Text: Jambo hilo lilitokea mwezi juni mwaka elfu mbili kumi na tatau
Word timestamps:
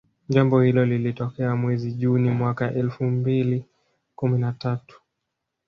Jambo 0.29 0.61
hilo 0.61 0.85
lilitokea 0.85 1.55
mwezi 1.55 1.91
juni 1.91 2.29
mwaka 2.29 2.73
elfu 2.73 3.03
mbili 3.03 3.65
kumi 4.15 4.39
na 4.39 4.53
tatau 4.53 4.99